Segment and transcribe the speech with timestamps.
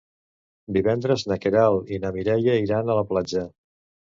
[0.77, 3.47] Divendres na Queralt i na Mireia iran a la platja.